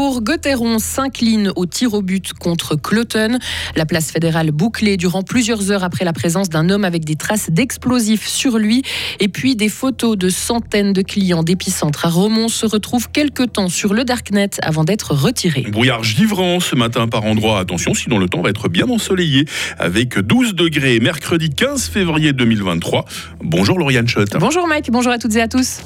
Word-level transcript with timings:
Fribourg-Gotteron 0.00 0.78
s'incline 0.78 1.52
au 1.56 1.66
tir 1.66 1.92
au 1.92 2.00
but 2.00 2.32
contre 2.32 2.74
Cloton. 2.74 3.38
La 3.76 3.84
place 3.84 4.10
fédérale 4.10 4.50
bouclée 4.50 4.96
durant 4.96 5.22
plusieurs 5.22 5.70
heures 5.70 5.84
après 5.84 6.06
la 6.06 6.14
présence 6.14 6.48
d'un 6.48 6.70
homme 6.70 6.86
avec 6.86 7.04
des 7.04 7.16
traces 7.16 7.50
d'explosifs 7.50 8.26
sur 8.26 8.56
lui. 8.56 8.82
Et 9.18 9.28
puis 9.28 9.56
des 9.56 9.68
photos 9.68 10.16
de 10.16 10.30
centaines 10.30 10.94
de 10.94 11.02
clients 11.02 11.42
d'épicentre 11.42 12.06
à 12.06 12.08
Romont 12.08 12.48
se 12.48 12.64
retrouvent 12.64 13.10
quelque 13.10 13.42
temps 13.42 13.68
sur 13.68 13.92
le 13.92 14.04
Darknet 14.04 14.48
avant 14.62 14.84
d'être 14.84 15.12
retirés. 15.12 15.66
Brouillard 15.68 16.02
givrant 16.02 16.60
ce 16.60 16.76
matin 16.76 17.06
par 17.06 17.26
endroit. 17.26 17.58
Attention, 17.58 17.92
sinon 17.92 18.16
le 18.16 18.26
temps 18.26 18.40
va 18.40 18.48
être 18.48 18.70
bien 18.70 18.88
ensoleillé 18.88 19.44
avec 19.78 20.18
12 20.18 20.54
degrés 20.54 20.98
mercredi 20.98 21.50
15 21.50 21.90
février 21.90 22.32
2023. 22.32 23.04
Bonjour 23.44 23.78
Lauriane 23.78 24.08
Schott. 24.08 24.30
Bonjour 24.40 24.66
Mike, 24.66 24.90
bonjour 24.90 25.12
à 25.12 25.18
toutes 25.18 25.36
et 25.36 25.42
à 25.42 25.48
tous. 25.48 25.82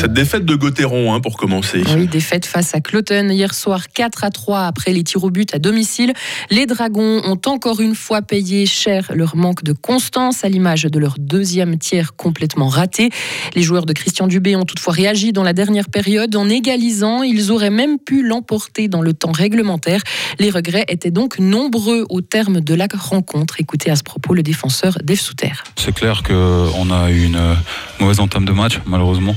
Cette 0.00 0.14
défaite 0.14 0.46
de 0.46 0.54
Gauthieron, 0.54 1.12
hein, 1.12 1.20
pour 1.20 1.36
commencer. 1.36 1.82
Oui, 1.94 2.06
défaite 2.06 2.46
face 2.46 2.74
à 2.74 2.80
Cloton 2.80 3.28
hier 3.28 3.52
soir 3.52 3.88
4 3.92 4.24
à 4.24 4.30
3 4.30 4.60
après 4.60 4.94
les 4.94 5.04
tirs 5.04 5.24
au 5.24 5.28
but 5.28 5.54
à 5.54 5.58
domicile. 5.58 6.14
Les 6.48 6.64
Dragons 6.64 7.20
ont 7.22 7.38
encore 7.44 7.82
une 7.82 7.94
fois 7.94 8.22
payé 8.22 8.64
cher 8.64 9.10
leur 9.14 9.36
manque 9.36 9.62
de 9.62 9.74
constance 9.74 10.42
à 10.42 10.48
l'image 10.48 10.84
de 10.84 10.98
leur 10.98 11.16
deuxième 11.18 11.76
tiers 11.76 12.16
complètement 12.16 12.68
raté. 12.68 13.10
Les 13.54 13.60
joueurs 13.60 13.84
de 13.84 13.92
Christian 13.92 14.26
Dubé 14.26 14.56
ont 14.56 14.64
toutefois 14.64 14.94
réagi 14.94 15.32
dans 15.34 15.42
la 15.42 15.52
dernière 15.52 15.90
période 15.90 16.34
en 16.34 16.48
égalisant. 16.48 17.22
Ils 17.22 17.52
auraient 17.52 17.68
même 17.68 17.98
pu 17.98 18.26
l'emporter 18.26 18.88
dans 18.88 19.02
le 19.02 19.12
temps 19.12 19.32
réglementaire. 19.32 20.00
Les 20.38 20.48
regrets 20.48 20.86
étaient 20.88 21.10
donc 21.10 21.38
nombreux 21.38 22.06
au 22.08 22.22
terme 22.22 22.62
de 22.62 22.74
la 22.74 22.86
rencontre. 22.98 23.56
Écoutez 23.58 23.90
à 23.90 23.96
ce 23.96 24.02
propos 24.02 24.32
le 24.32 24.42
défenseur 24.42 24.96
Dave 25.04 25.20
Souter. 25.20 25.52
C'est 25.76 25.92
clair 25.92 26.22
qu'on 26.22 26.90
a 26.90 27.10
eu 27.10 27.24
une 27.24 27.54
mauvaise 28.00 28.20
entame 28.20 28.46
de 28.46 28.52
match, 28.52 28.80
malheureusement. 28.86 29.36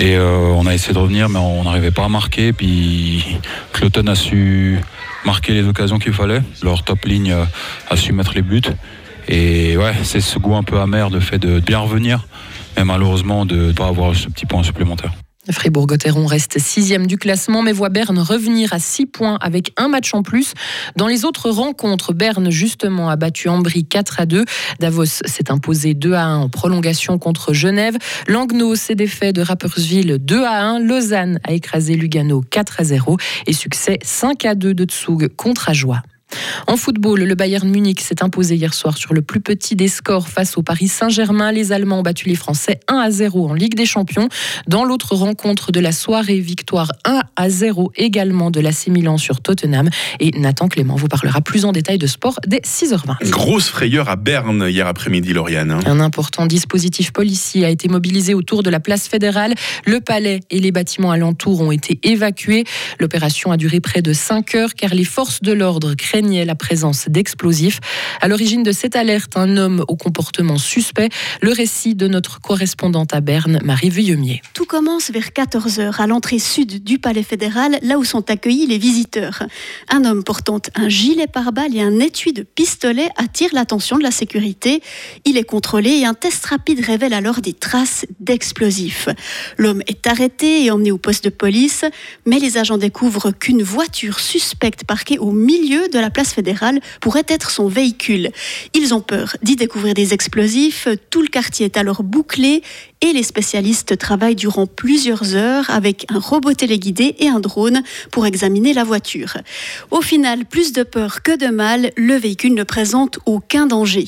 euh, 0.03 0.53
on 0.55 0.65
a 0.65 0.73
essayé 0.73 0.93
de 0.93 0.99
revenir, 0.99 1.29
mais 1.29 1.39
on 1.39 1.63
n'arrivait 1.63 1.91
pas 1.91 2.05
à 2.05 2.09
marquer. 2.09 2.53
Puis 2.53 3.37
Cloton 3.73 4.07
a 4.07 4.15
su 4.15 4.79
marquer 5.25 5.53
les 5.53 5.67
occasions 5.67 5.99
qu'il 5.99 6.13
fallait. 6.13 6.41
Leur 6.63 6.83
top 6.83 7.05
ligne 7.05 7.35
a 7.89 7.95
su 7.95 8.13
mettre 8.13 8.33
les 8.33 8.41
buts. 8.41 8.61
Et 9.27 9.77
ouais, 9.77 9.93
c'est 10.03 10.21
ce 10.21 10.39
goût 10.39 10.55
un 10.55 10.63
peu 10.63 10.79
amer 10.79 11.09
de 11.09 11.19
fait 11.19 11.39
de 11.39 11.59
bien 11.59 11.79
revenir, 11.79 12.25
mais 12.75 12.83
malheureusement 12.83 13.45
de 13.45 13.67
ne 13.67 13.71
pas 13.71 13.87
avoir 13.87 14.15
ce 14.15 14.27
petit 14.27 14.45
point 14.45 14.63
supplémentaire. 14.63 15.11
Fribourg-Gotteron 15.49 16.27
reste 16.27 16.59
sixième 16.59 17.07
du 17.07 17.17
classement, 17.17 17.63
mais 17.63 17.71
voit 17.71 17.89
Berne 17.89 18.19
revenir 18.19 18.73
à 18.73 18.79
six 18.79 19.07
points 19.07 19.37
avec 19.41 19.73
un 19.77 19.87
match 19.87 20.13
en 20.13 20.21
plus. 20.21 20.53
Dans 20.95 21.07
les 21.07 21.25
autres 21.25 21.49
rencontres, 21.49 22.13
Berne 22.13 22.51
justement 22.51 23.09
a 23.09 23.15
battu 23.15 23.49
Ambry 23.49 23.83
4 23.85 24.19
à 24.19 24.25
2. 24.25 24.45
Davos 24.79 25.05
s'est 25.05 25.51
imposé 25.51 25.93
2 25.93 26.13
à 26.13 26.25
1 26.25 26.37
en 26.37 26.49
prolongation 26.49 27.17
contre 27.17 27.53
Genève. 27.53 27.97
Langnau 28.27 28.75
s'est 28.75 28.95
défait 28.95 29.33
de 29.33 29.41
Rapperswil 29.41 30.17
2 30.19 30.43
à 30.43 30.63
1. 30.63 30.79
Lausanne 30.79 31.39
a 31.43 31.53
écrasé 31.53 31.95
Lugano 31.95 32.41
4 32.41 32.81
à 32.81 32.83
0 32.83 33.17
et 33.47 33.53
succès 33.53 33.97
5 34.03 34.45
à 34.45 34.55
2 34.55 34.73
de 34.73 34.85
Tsug 34.85 35.29
contre 35.35 35.69
Ajoie. 35.69 36.03
En 36.67 36.77
football, 36.77 37.23
le 37.23 37.35
Bayern 37.35 37.69
Munich 37.69 38.01
s'est 38.01 38.23
imposé 38.23 38.55
hier 38.55 38.73
soir 38.73 38.97
sur 38.97 39.13
le 39.13 39.21
plus 39.21 39.41
petit 39.41 39.75
des 39.75 39.87
scores 39.87 40.27
face 40.27 40.57
au 40.57 40.61
Paris 40.61 40.87
Saint-Germain. 40.87 41.51
Les 41.51 41.71
Allemands 41.71 41.99
ont 41.99 42.03
battu 42.03 42.27
les 42.29 42.35
Français 42.35 42.79
1 42.87 42.97
à 42.97 43.11
0 43.11 43.49
en 43.49 43.53
Ligue 43.53 43.75
des 43.75 43.85
Champions. 43.85 44.29
Dans 44.67 44.83
l'autre 44.83 45.15
rencontre 45.15 45.71
de 45.71 45.79
la 45.79 45.91
soirée, 45.91 46.39
victoire 46.39 46.91
1 47.05 47.21
à 47.35 47.49
0 47.49 47.91
également 47.95 48.51
de 48.51 48.59
l'AC 48.59 48.87
Milan 48.87 49.17
sur 49.17 49.41
Tottenham. 49.41 49.89
Et 50.19 50.31
Nathan 50.39 50.67
Clément 50.67 50.95
vous 50.95 51.07
parlera 51.07 51.41
plus 51.41 51.65
en 51.65 51.71
détail 51.71 51.97
de 51.97 52.07
sport 52.07 52.39
dès 52.47 52.59
6h20. 52.59 53.29
Grosse 53.29 53.67
frayeur 53.67 54.09
à 54.09 54.15
Berne 54.15 54.67
hier 54.69 54.87
après-midi, 54.87 55.33
Lauriane. 55.33 55.71
Hein. 55.71 55.79
Un 55.85 55.99
important 55.99 56.45
dispositif 56.45 57.11
policier 57.11 57.65
a 57.65 57.69
été 57.69 57.87
mobilisé 57.87 58.33
autour 58.33 58.63
de 58.63 58.69
la 58.69 58.79
place 58.79 59.07
fédérale. 59.07 59.53
Le 59.85 59.99
palais 59.99 60.41
et 60.49 60.59
les 60.59 60.71
bâtiments 60.71 61.11
alentours 61.11 61.61
ont 61.61 61.71
été 61.71 61.99
évacués. 62.03 62.63
L'opération 62.99 63.51
a 63.51 63.57
duré 63.57 63.79
près 63.79 64.01
de 64.01 64.13
5 64.13 64.55
heures 64.55 64.73
car 64.73 64.93
les 64.93 65.05
forces 65.05 65.41
de 65.41 65.51
l'ordre 65.51 65.93
craignent 65.95 66.43
la 66.43 66.55
présence 66.55 67.07
d'explosifs. 67.09 67.79
À 68.21 68.27
l'origine 68.27 68.63
de 68.63 68.71
cette 68.71 68.95
alerte, 68.95 69.37
un 69.37 69.57
homme 69.57 69.83
au 69.87 69.95
comportement 69.95 70.57
suspect. 70.57 71.09
Le 71.41 71.51
récit 71.51 71.95
de 71.95 72.07
notre 72.07 72.39
correspondante 72.39 73.13
à 73.13 73.21
Berne, 73.21 73.59
Marie 73.63 73.89
Vuillemier. 73.89 74.41
Tout 74.53 74.65
commence 74.65 75.11
vers 75.11 75.29
14h 75.29 76.01
à 76.01 76.07
l'entrée 76.07 76.39
sud 76.39 76.83
du 76.83 76.99
palais 76.99 77.20
fédéral, 77.23 77.77
là 77.81 77.97
où 77.97 78.03
sont 78.03 78.29
accueillis 78.29 78.67
les 78.67 78.77
visiteurs. 78.77 79.43
Un 79.89 80.05
homme 80.05 80.23
portant 80.23 80.59
un 80.75 80.89
gilet 80.89 81.27
pare-balles 81.27 81.75
et 81.75 81.81
un 81.81 81.99
étui 81.99 82.33
de 82.33 82.43
pistolet 82.43 83.09
attire 83.17 83.49
l'attention 83.53 83.97
de 83.97 84.03
la 84.03 84.11
sécurité. 84.11 84.81
Il 85.25 85.37
est 85.37 85.43
contrôlé 85.43 85.89
et 85.91 86.05
un 86.05 86.13
test 86.13 86.45
rapide 86.45 86.83
révèle 86.83 87.13
alors 87.13 87.41
des 87.41 87.53
traces 87.53 88.05
d'explosifs. 88.19 89.09
L'homme 89.57 89.81
est 89.87 90.07
arrêté 90.07 90.65
et 90.65 90.71
emmené 90.71 90.91
au 90.91 90.97
poste 90.97 91.23
de 91.23 91.29
police, 91.29 91.85
mais 92.25 92.39
les 92.39 92.57
agents 92.57 92.77
découvrent 92.77 93.31
qu'une 93.31 93.63
voiture 93.63 94.19
suspecte 94.19 94.83
parquée 94.83 95.19
au 95.19 95.31
milieu 95.31 95.87
de 95.89 95.99
la 95.99 96.09
place 96.09 96.33
fédérale 96.33 96.79
pourrait 96.99 97.25
être 97.27 97.51
son 97.51 97.67
véhicule. 97.67 98.31
Ils 98.73 98.93
ont 98.93 99.01
peur 99.01 99.35
d'y 99.41 99.55
découvrir 99.55 99.93
des 99.93 100.13
explosifs. 100.13 100.87
Tout 101.09 101.21
le 101.21 101.27
quartier 101.27 101.65
est 101.65 101.77
alors 101.77 102.03
bouclé 102.03 102.63
et 103.01 103.13
les 103.13 103.23
spécialistes 103.23 103.97
travaillent 103.97 104.35
durant 104.35 104.67
plusieurs 104.67 105.35
heures 105.35 105.69
avec 105.69 106.05
un 106.09 106.19
robot 106.19 106.53
téléguidé 106.53 107.10
et 107.19 107.27
un 107.27 107.39
drone 107.39 107.83
pour 108.11 108.25
examiner 108.25 108.73
la 108.73 108.83
voiture. 108.83 109.37
Au 109.89 110.01
final, 110.01 110.45
plus 110.45 110.73
de 110.73 110.83
peur 110.83 111.21
que 111.23 111.37
de 111.37 111.47
mal, 111.47 111.91
le 111.97 112.15
véhicule 112.15 112.53
ne 112.53 112.63
présente 112.63 113.19
aucun 113.25 113.65
danger. 113.67 114.07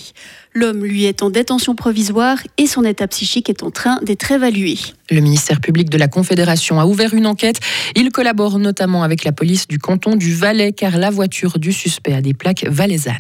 L'homme, 0.53 0.84
lui, 0.86 1.06
est 1.06 1.24
en 1.24 1.30
détention 1.30 1.75
provisoire 1.75 2.38
et 2.58 2.68
son 2.68 2.84
état 2.84 3.08
psychique 3.08 3.50
est 3.50 3.63
en 3.63 3.72
train 3.72 4.00
d'être 4.03 4.31
évalué. 4.31 4.78
Le 5.09 5.19
ministère 5.19 5.59
public 5.59 5.90
de 5.90 5.97
la 5.97 6.08
Confédération 6.08 6.80
a 6.80 6.86
ouvert 6.86 7.13
une 7.13 7.25
enquête. 7.25 7.59
Il 7.96 8.12
collabore 8.12 8.59
notamment 8.59 9.03
avec 9.03 9.24
la 9.24 9.31
police 9.31 9.68
du 9.68 9.80
canton 9.80 10.16
du 10.16 10.34
Valais 10.34 10.72
car 10.72 10.97
la 10.97 11.09
voiture 11.09 11.58
du 11.58 11.74
suspect 11.74 12.13
a 12.13 12.22
des 12.22 12.34
plaques 12.34 12.66
valaisannes. 12.68 13.18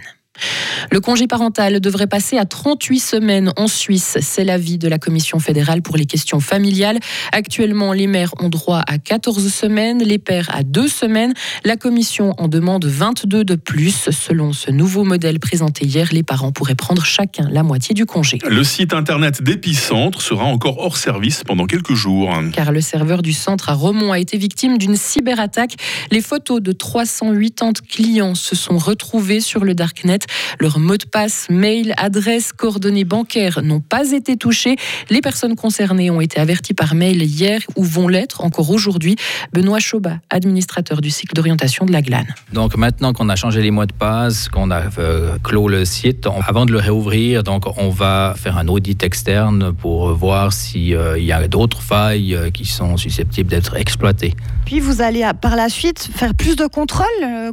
Le 0.91 0.99
congé 0.99 1.27
parental 1.27 1.79
devrait 1.79 2.07
passer 2.07 2.37
à 2.37 2.45
38 2.45 2.99
semaines 2.99 3.53
en 3.55 3.67
Suisse. 3.67 4.17
C'est 4.21 4.43
l'avis 4.43 4.77
de 4.77 4.87
la 4.87 4.99
Commission 4.99 5.39
fédérale 5.39 5.81
pour 5.81 5.97
les 5.97 6.05
questions 6.05 6.39
familiales. 6.39 6.99
Actuellement, 7.31 7.93
les 7.93 8.07
mères 8.07 8.33
ont 8.39 8.49
droit 8.49 8.83
à 8.85 8.97
14 8.97 9.51
semaines, 9.51 10.03
les 10.03 10.19
pères 10.19 10.49
à 10.53 10.63
2 10.63 10.87
semaines. 10.87 11.33
La 11.63 11.77
Commission 11.77 12.33
en 12.37 12.47
demande 12.47 12.85
22 12.85 13.43
de 13.43 13.55
plus. 13.55 14.09
Selon 14.11 14.53
ce 14.53 14.71
nouveau 14.71 15.03
modèle 15.03 15.39
présenté 15.39 15.85
hier, 15.85 16.09
les 16.11 16.23
parents 16.23 16.51
pourraient 16.51 16.75
prendre 16.75 17.05
chacun 17.05 17.47
la 17.49 17.63
moitié 17.63 17.95
du 17.95 18.05
congé. 18.05 18.39
Le 18.47 18.63
site 18.63 18.93
internet 18.93 19.41
d'Epicentre 19.41 20.21
sera 20.21 20.45
encore 20.45 20.79
hors 20.79 20.97
service 20.97 21.43
pendant 21.43 21.65
quelques 21.65 21.93
jours. 21.93 22.33
Car 22.53 22.71
le 22.71 22.81
serveur 22.81 23.21
du 23.21 23.33
centre 23.33 23.69
à 23.69 23.73
Romont 23.73 24.11
a 24.11 24.19
été 24.19 24.37
victime 24.37 24.77
d'une 24.77 24.95
cyberattaque. 24.95 25.75
Les 26.11 26.21
photos 26.21 26.61
de 26.61 26.71
380 26.71 27.73
clients 27.89 28.35
se 28.35 28.55
sont 28.55 28.77
retrouvées 28.77 29.39
sur 29.39 29.63
le 29.63 29.73
Darknet. 29.73 30.19
Leurs 30.59 30.79
mots 30.79 30.97
de 30.97 31.05
passe, 31.05 31.47
mail, 31.49 31.93
adresse, 31.97 32.53
coordonnées 32.53 33.03
bancaires 33.03 33.61
n'ont 33.61 33.79
pas 33.79 34.11
été 34.11 34.37
touchés. 34.37 34.75
Les 35.09 35.21
personnes 35.21 35.55
concernées 35.55 36.09
ont 36.09 36.21
été 36.21 36.39
averties 36.39 36.73
par 36.73 36.95
mail 36.95 37.21
hier 37.21 37.61
ou 37.75 37.83
vont 37.83 38.07
l'être 38.07 38.41
encore 38.41 38.69
aujourd'hui. 38.69 39.15
Benoît 39.51 39.79
Chaubat, 39.79 40.19
administrateur 40.29 41.01
du 41.01 41.09
cycle 41.09 41.33
d'orientation 41.33 41.85
de 41.85 41.91
la 41.91 42.01
Glane. 42.01 42.33
Donc 42.53 42.77
maintenant 42.77 43.13
qu'on 43.13 43.29
a 43.29 43.35
changé 43.35 43.61
les 43.61 43.71
mots 43.71 43.85
de 43.85 43.93
passe, 43.93 44.47
qu'on 44.49 44.71
a 44.71 44.83
euh, 44.99 45.37
clos 45.43 45.67
le 45.67 45.85
site, 45.85 46.27
avant 46.47 46.65
de 46.65 46.71
le 46.71 46.79
réouvrir, 46.79 47.43
donc 47.43 47.65
on 47.77 47.89
va 47.89 48.35
faire 48.37 48.57
un 48.57 48.67
audit 48.67 49.01
externe 49.03 49.73
pour 49.73 50.13
voir 50.13 50.53
s'il 50.53 50.95
euh, 50.95 51.19
y 51.19 51.31
a 51.31 51.47
d'autres 51.47 51.81
failles 51.81 52.35
euh, 52.35 52.49
qui 52.49 52.65
sont 52.65 52.97
susceptibles 52.97 53.49
d'être 53.49 53.75
exploitées. 53.75 54.33
Puis 54.65 54.79
vous 54.79 55.01
allez 55.01 55.29
par 55.41 55.55
la 55.55 55.69
suite 55.69 56.09
faire 56.15 56.33
plus 56.33 56.55
de 56.55 56.67
contrôles 56.67 57.05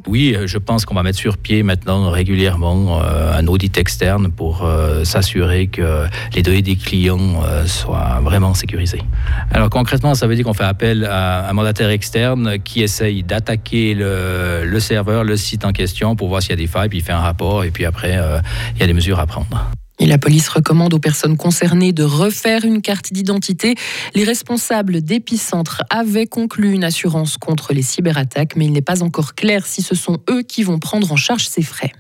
Oui, 0.07 0.37
je 0.45 0.59
pense 0.59 0.85
qu'on 0.85 0.95
va 0.95 1.03
mettre 1.03 1.19
sur 1.19 1.39
pied 1.39 1.63
maintenant 1.63 2.11
régulièrement 2.11 2.60
euh, 2.63 3.39
un 3.39 3.47
audit 3.47 3.77
externe 3.79 4.31
pour 4.31 4.65
euh, 4.65 5.05
s'assurer 5.05 5.69
que 5.69 6.07
les 6.35 6.43
données 6.43 6.63
des 6.63 6.77
clients 6.77 7.43
euh, 7.45 7.67
soient 7.67 8.21
vraiment 8.23 8.55
sécurisées. 8.55 9.03
Alors 9.53 9.71
concrètement, 9.71 10.15
ça 10.15 10.27
veut 10.27 10.35
dire 10.35 10.45
qu'on 10.45 10.55
fait 10.55 10.65
appel 10.65 11.05
à 11.05 11.49
un 11.49 11.53
mandataire 11.53 11.91
externe 11.91 12.59
qui 12.63 12.83
essaye 12.83 13.23
d'attaquer 13.23 13.95
le, 13.95 14.65
le, 14.65 14.81
serveur, 14.81 15.25
le 15.25 15.37
site 15.37 15.65
en 15.65 15.73
question 15.73 16.17
pour 16.17 16.29
voir 16.29 16.43
s'il 16.43 16.51
y 16.51 16.55
a 16.55 16.57
des 16.57 16.67
failles, 16.67 16.89
puis 16.89 16.99
il 16.99 17.05
fait 17.05 17.13
un 17.13 17.21
rapport 17.21 17.65
et 17.65 17.71
puis 17.71 17.85
après, 17.85 18.19
il 18.75 18.81
y 18.81 18.83
a 18.83 18.87
des 18.87 18.95
mesures 18.95 19.19
à 19.19 19.27
prendre. 19.27 19.71
Et 20.01 20.07
la 20.07 20.17
police 20.17 20.49
recommande 20.49 20.95
aux 20.95 20.99
personnes 20.99 21.37
concernées 21.37 21.93
de 21.93 22.05
refaire 22.05 22.65
une 22.65 22.81
carte 22.81 23.13
d'identité. 23.13 23.75
Les 24.15 24.25
responsables 24.25 25.03
d'Épicentre 25.03 25.83
avaient 25.91 26.27
conclu 26.27 26.73
une 26.73 26.85
assurance 26.85 27.37
contre 27.37 27.75
les 27.75 27.83
cyberattaques, 27.83 28.57
mais 28.57 28.65
il 28.65 28.73
n'est 28.73 28.81
pas 28.81 29.03
encore 29.03 29.35
clair 29.35 29.67
si 29.67 29.83
ce 29.83 29.95
sont 29.95 30.19
eux 30.31 30.43
qui 30.43 30.63
vont 30.63 30.79
prendre 30.79 31.13
en 31.13 31.17
charge 31.17 31.47
ces 31.47 31.63
frais. 31.63 31.93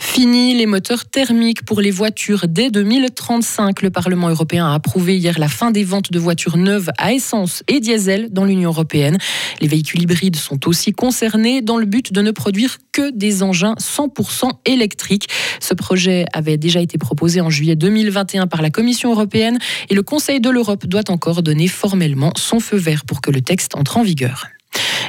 Fini 0.00 0.54
les 0.56 0.66
moteurs 0.66 1.06
thermiques 1.06 1.64
pour 1.64 1.80
les 1.80 1.90
voitures 1.90 2.46
dès 2.48 2.70
2035. 2.70 3.82
Le 3.82 3.90
Parlement 3.90 4.28
européen 4.28 4.66
a 4.66 4.74
approuvé 4.74 5.16
hier 5.16 5.38
la 5.38 5.48
fin 5.48 5.70
des 5.70 5.84
ventes 5.84 6.12
de 6.12 6.18
voitures 6.18 6.56
neuves 6.56 6.90
à 6.98 7.12
essence 7.12 7.62
et 7.68 7.80
diesel 7.80 8.28
dans 8.30 8.44
l'Union 8.44 8.70
européenne. 8.70 9.18
Les 9.60 9.68
véhicules 9.68 10.02
hybrides 10.02 10.36
sont 10.36 10.68
aussi 10.68 10.92
concernés 10.92 11.62
dans 11.62 11.76
le 11.76 11.86
but 11.86 12.12
de 12.12 12.22
ne 12.22 12.30
produire 12.30 12.78
que 12.92 13.10
des 13.10 13.42
engins 13.42 13.74
100% 13.80 14.50
électriques. 14.66 15.28
Ce 15.60 15.74
projet 15.74 16.26
avait 16.32 16.56
déjà 16.58 16.80
été 16.80 16.98
proposé 16.98 17.40
en 17.40 17.50
juillet 17.50 17.76
2021 17.76 18.46
par 18.46 18.62
la 18.62 18.70
Commission 18.70 19.10
européenne 19.10 19.58
et 19.90 19.94
le 19.94 20.02
Conseil 20.02 20.40
de 20.40 20.50
l'Europe 20.50 20.86
doit 20.86 21.10
encore 21.10 21.42
donner 21.42 21.68
formellement 21.68 22.32
son 22.36 22.60
feu 22.60 22.76
vert 22.76 23.04
pour 23.04 23.20
que 23.20 23.30
le 23.30 23.40
texte 23.40 23.74
entre 23.74 23.96
en 23.96 24.02
vigueur. 24.02 24.46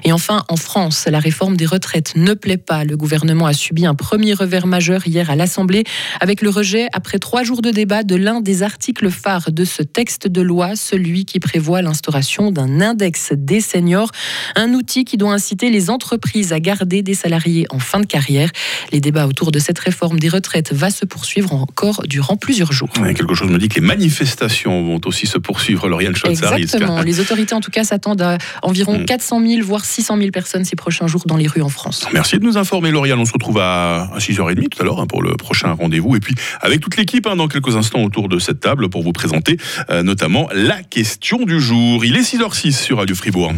Et 0.04 0.12
enfin, 0.12 0.44
en 0.50 0.56
France, 0.56 1.08
la 1.10 1.20
réforme 1.20 1.58
des 1.58 1.66
retraites 1.66 2.14
ne 2.16 2.34
plaît 2.34 2.58
pas. 2.58 2.84
Le 2.84 2.98
gouvernement 2.98 3.46
a 3.46 3.54
subi 3.54 3.86
un 3.86 3.96
premier 3.96 4.34
revers 4.34 4.68
majeur 4.68 5.08
hier 5.08 5.30
à 5.30 5.36
l'Assemblée 5.36 5.84
avec 6.20 6.42
le 6.42 6.50
rejet, 6.50 6.88
après 6.94 7.20
trois 7.20 7.44
jours 7.44 7.62
de 7.62 7.72
débat, 7.72 8.04
de 8.04 8.16
l'un 8.16 8.42
des 8.42 8.64
articles 8.64 9.10
phares 9.10 9.52
de 9.52 9.66
ce 9.66 9.84
texte 9.84 10.28
de 10.28 10.42
loi, 10.42 10.76
celui 10.76 11.26
qui 11.26 11.40
prévoit 11.40 11.82
l'instauration 11.82 12.52
d'un 12.52 12.82
index 12.82 13.32
des 13.34 13.62
seniors, 13.62 14.12
un 14.56 14.74
outil 14.74 15.06
qui 15.06 15.18
doit 15.18 15.34
inciter 15.34 15.70
les 15.70 15.90
entreprises 15.90 16.54
à 16.54 16.60
garder 16.60 17.02
des 17.02 17.14
salariés 17.14 17.66
en 17.70 17.80
fin 17.80 18.00
de 18.00 18.06
carrière. 18.06 18.50
Les 18.92 19.00
débats 19.00 19.28
autour 19.28 19.52
de 19.52 19.60
cette 19.60 19.80
réforme 19.80 20.20
des 20.20 20.30
retraites 20.30 20.74
va 20.74 20.90
se 20.90 21.06
poursuivre 21.06 21.54
encore 21.54 22.04
durant 22.08 22.38
plusieurs 22.38 22.72
jours. 22.72 22.90
quelque 23.16 23.36
chose 23.36 23.50
me 23.50 23.58
dit 23.58 23.70
que 23.70 23.76
les 23.76 23.86
manifestations 23.86 24.84
vont 24.84 25.02
aussi 25.06 25.28
se 25.28 25.38
poursuivre, 25.38 25.88
Lauriane. 25.88 26.16
Exactement. 26.26 27.02
Les 27.02 27.20
autorités, 27.20 27.56
en 27.56 27.62
tout 27.62 27.72
cas, 27.72 27.84
s'attendent 27.84 28.22
à 28.22 28.38
environ 28.62 29.04
400 29.06 29.40
hmm. 29.40 29.48
000, 29.48 29.62
voire 29.66 29.85
600 29.86 30.18
000 30.18 30.32
personnes 30.32 30.66
ces 30.66 30.76
prochains 30.76 31.08
jours 31.08 31.24
dans 31.26 31.38
les 31.38 31.48
rues 31.48 31.62
en 31.62 31.70
France. 31.70 32.06
Merci 32.14 32.40
de 32.40 32.44
nous 32.44 32.58
informer, 32.58 32.92
Lauriane. 32.92 33.20
On 33.20 33.26
se 33.26 33.34
retrouve 33.34 33.60
à 33.60 34.10
6h30 34.18 34.70
tout 34.70 34.82
à 34.82 34.86
l'heure 34.86 35.00
hein, 35.00 35.08
pour 35.08 35.22
le 35.22 35.36
prochain 35.36 35.74
rendez-vous. 35.74 36.16
Et 36.16 36.20
puis, 36.20 36.36
avec 36.62 36.82
toute 36.82 36.98
l'équipe, 36.98 37.28
hein, 37.28 37.36
dans 37.36 37.48
quelques 37.48 37.76
instants 37.76 38.04
autour 38.04 38.30
de 38.30 38.40
cette 38.40 38.60
table 38.60 38.90
pour 38.90 39.04
vous 39.04 39.14
présenter 39.14 39.58
euh, 39.90 40.04
notamment 40.04 40.50
la 40.54 40.82
question 40.84 41.46
du 41.46 41.60
jour. 41.60 42.04
Il 42.06 42.16
est 42.16 42.22
6h06 42.22 42.72
sur 42.72 42.98
Radio 42.98 43.16
Fribourg. 43.16 43.54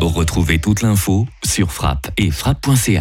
Retrouvez 0.00 0.58
toute 0.58 0.82
l'info 0.82 1.26
sur 1.44 1.72
frappe 1.72 2.10
et 2.18 2.30
frappe.ch. 2.30 3.00